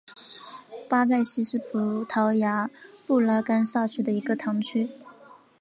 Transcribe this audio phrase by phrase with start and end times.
[0.89, 2.71] 巴盖希是葡萄牙
[3.05, 4.89] 布拉干萨区的一个堂区。